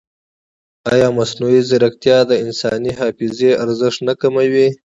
[0.93, 4.67] ایا مصنوعي ځیرکتیا د انساني حافظې ارزښت نه کموي؟